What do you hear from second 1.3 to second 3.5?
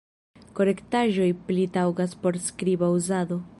pli taŭgas por skriba uzado.